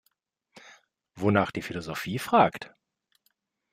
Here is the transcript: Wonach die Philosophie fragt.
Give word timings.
Wonach 1.13 1.51
die 1.51 1.61
Philosophie 1.61 2.17
fragt. 2.17 2.73